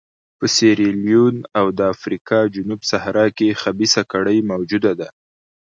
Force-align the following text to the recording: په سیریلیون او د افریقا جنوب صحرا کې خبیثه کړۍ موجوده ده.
په 0.37 0.45
سیریلیون 0.55 1.35
او 1.59 1.65
د 1.77 1.79
افریقا 1.93 2.39
جنوب 2.55 2.81
صحرا 2.91 3.25
کې 3.37 3.59
خبیثه 3.61 4.01
کړۍ 4.11 4.37
موجوده 4.51 4.91
ده. 4.99 5.09